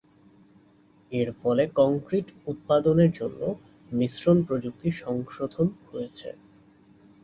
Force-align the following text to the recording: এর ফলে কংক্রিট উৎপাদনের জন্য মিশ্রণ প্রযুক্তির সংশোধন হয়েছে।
এর 1.11 1.29
ফলে 1.39 1.63
কংক্রিট 1.79 2.27
উৎপাদনের 2.47 3.11
জন্য 3.11 3.41
মিশ্রণ 3.91 4.37
প্রযুক্তির 4.47 4.95
সংশোধন 5.03 5.67
হয়েছে। 5.87 6.29